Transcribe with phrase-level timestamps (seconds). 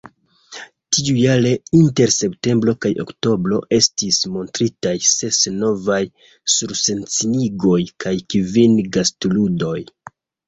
[0.95, 1.49] Tiujare,
[1.79, 6.01] inter septembro kaj oktobro, estis montritaj ses novaj
[6.55, 9.79] surscenigoj kaj kvin gastludoj.